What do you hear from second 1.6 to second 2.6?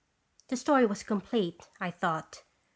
I thought.